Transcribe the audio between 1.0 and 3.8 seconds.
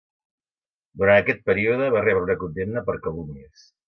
Durant aquest període va rebre una condemna per calúmnies.